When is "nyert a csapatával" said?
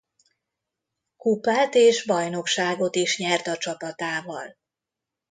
3.17-4.57